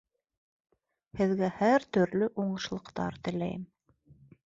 [1.19, 3.73] Һеҙгә һәр төрлө уңышлыҡтар теләйем